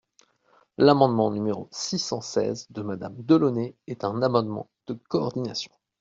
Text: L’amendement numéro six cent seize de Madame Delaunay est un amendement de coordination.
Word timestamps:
L’amendement 0.79 1.29
numéro 1.29 1.67
six 1.71 1.99
cent 1.99 2.21
seize 2.21 2.65
de 2.71 2.81
Madame 2.81 3.13
Delaunay 3.19 3.75
est 3.85 4.03
un 4.03 4.23
amendement 4.23 4.67
de 4.87 4.95
coordination. 4.95 5.71